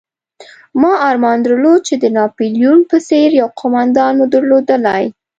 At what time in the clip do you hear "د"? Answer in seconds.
2.03-2.05